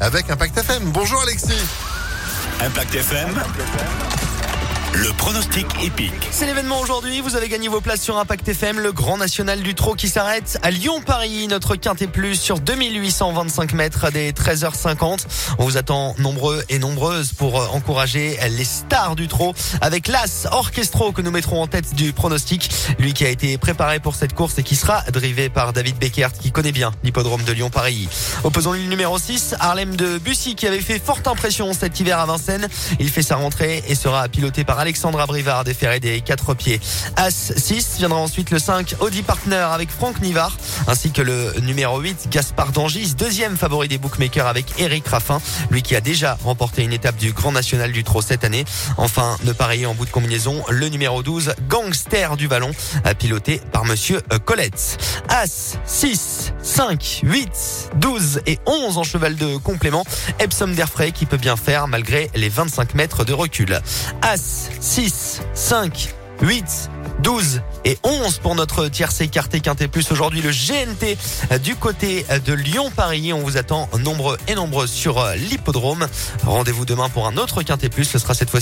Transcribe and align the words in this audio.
Avec 0.00 0.30
Impact 0.30 0.58
FM. 0.58 0.90
Bonjour 0.92 1.20
Alexis. 1.22 1.52
Impact 2.60 2.94
FM. 2.94 4.25
Le 4.98 5.12
pronostic 5.12 5.66
épique. 5.84 6.14
C'est 6.30 6.46
l'événement 6.46 6.80
aujourd'hui. 6.80 7.20
Vous 7.20 7.36
avez 7.36 7.50
gagné 7.50 7.68
vos 7.68 7.82
places 7.82 8.00
sur 8.00 8.16
Impact 8.16 8.48
FM, 8.48 8.80
le 8.80 8.92
grand 8.92 9.18
national 9.18 9.60
du 9.60 9.74
trot 9.74 9.94
qui 9.94 10.08
s'arrête 10.08 10.58
à 10.62 10.70
Lyon-Paris. 10.70 11.48
Notre 11.48 11.76
quintet 11.76 12.06
plus 12.06 12.36
sur 12.36 12.60
2825 12.60 13.74
mètres 13.74 14.10
des 14.10 14.32
13h50. 14.32 15.26
On 15.58 15.64
vous 15.64 15.76
attend 15.76 16.14
nombreux 16.16 16.64
et 16.70 16.78
nombreuses 16.78 17.34
pour 17.34 17.60
euh, 17.60 17.66
encourager 17.74 18.38
les 18.48 18.64
stars 18.64 19.16
du 19.16 19.28
trot 19.28 19.52
avec 19.82 20.08
l'As 20.08 20.48
Orchestro 20.50 21.12
que 21.12 21.20
nous 21.20 21.30
mettrons 21.30 21.60
en 21.60 21.66
tête 21.66 21.94
du 21.94 22.14
pronostic. 22.14 22.70
Lui 22.98 23.12
qui 23.12 23.26
a 23.26 23.28
été 23.28 23.58
préparé 23.58 24.00
pour 24.00 24.14
cette 24.14 24.32
course 24.32 24.56
et 24.56 24.62
qui 24.62 24.76
sera 24.76 25.02
drivé 25.12 25.50
par 25.50 25.74
David 25.74 25.98
Beckert 25.98 26.32
qui 26.32 26.52
connaît 26.52 26.72
bien 26.72 26.90
l'hippodrome 27.04 27.42
de 27.42 27.52
Lyon-Paris. 27.52 28.08
Opposons 28.44 28.72
le 28.72 28.78
numéro 28.78 29.18
6, 29.18 29.56
Harlem 29.60 29.94
de 29.94 30.16
Bussy 30.16 30.54
qui 30.54 30.66
avait 30.66 30.80
fait 30.80 30.98
forte 30.98 31.28
impression 31.28 31.74
cet 31.74 32.00
hiver 32.00 32.18
à 32.18 32.24
Vincennes. 32.24 32.68
Il 32.98 33.10
fait 33.10 33.20
sa 33.20 33.36
rentrée 33.36 33.84
et 33.88 33.94
sera 33.94 34.26
piloté 34.30 34.64
par 34.64 34.85
Alexandra 34.86 35.26
Brivard 35.26 35.64
déféré 35.64 35.98
des 35.98 36.20
quatre 36.20 36.54
pieds. 36.54 36.80
As 37.16 37.52
6 37.56 37.96
viendra 37.98 38.20
ensuite 38.20 38.52
le 38.52 38.60
5 38.60 38.94
Audi 39.00 39.22
Partner 39.22 39.66
avec 39.72 39.90
Franck 39.90 40.20
Nivard 40.20 40.56
ainsi 40.86 41.10
que 41.10 41.22
le 41.22 41.54
numéro 41.60 41.98
8 41.98 42.28
Gaspard 42.30 42.70
Dangis, 42.70 43.14
deuxième 43.16 43.56
favori 43.56 43.88
des 43.88 43.98
bookmakers 43.98 44.46
avec 44.46 44.66
Eric 44.78 45.08
Raffin, 45.08 45.40
lui 45.70 45.82
qui 45.82 45.96
a 45.96 46.00
déjà 46.00 46.38
remporté 46.44 46.84
une 46.84 46.92
étape 46.92 47.16
du 47.16 47.32
Grand 47.32 47.50
National 47.50 47.90
du 47.90 48.04
Trot 48.04 48.22
cette 48.22 48.44
année. 48.44 48.64
Enfin, 48.96 49.36
ne 49.42 49.52
parier 49.52 49.86
en 49.86 49.94
bout 49.94 50.06
de 50.06 50.10
combinaison, 50.10 50.62
le 50.68 50.88
numéro 50.88 51.24
12 51.24 51.54
Gangster 51.68 52.36
du 52.36 52.46
Vallon 52.46 52.70
piloté 53.18 53.60
par 53.72 53.84
monsieur 53.84 54.20
Colette. 54.44 54.98
As 55.28 55.78
6 55.84 56.52
5 56.62 57.22
8 57.24 57.90
12 57.96 58.42
et 58.46 58.60
11 58.66 58.98
en 58.98 59.02
cheval 59.02 59.34
de 59.34 59.56
complément. 59.56 60.04
Epsom 60.38 60.68
d'Airfray 60.68 61.10
qui 61.10 61.26
peut 61.26 61.38
bien 61.38 61.56
faire 61.56 61.88
malgré 61.88 62.30
les 62.36 62.48
25 62.48 62.94
mètres 62.94 63.24
de 63.24 63.32
recul. 63.32 63.80
As 64.22 64.68
6, 64.86 65.42
5, 65.52 66.14
8, 66.42 66.90
12 67.22 67.60
et 67.84 67.98
11 68.04 68.38
pour 68.38 68.54
notre 68.54 68.86
tierce 68.86 69.20
écarté 69.20 69.60
quintet 69.60 69.88
plus 69.88 70.12
aujourd'hui 70.12 70.42
le 70.42 70.50
GNT 70.50 71.58
du 71.58 71.74
côté 71.74 72.24
de 72.44 72.52
Lyon-Paris. 72.52 73.32
On 73.32 73.40
vous 73.40 73.56
attend 73.56 73.88
nombreux 73.98 74.38
et 74.46 74.54
nombreux 74.54 74.86
sur 74.86 75.24
l'hippodrome. 75.36 76.06
Rendez-vous 76.44 76.84
demain 76.84 77.08
pour 77.08 77.26
un 77.26 77.36
autre 77.36 77.62
quintet 77.62 77.88
plus. 77.88 78.04
Ce 78.04 78.20
sera 78.20 78.32
cette 78.34 78.48
fois-ci 78.48 78.54